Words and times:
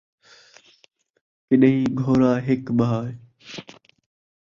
گݙان٘ہہ 1.47 1.91
گھوڑا 1.99 2.31
ہک 2.45 2.63
بھاء 2.77 3.09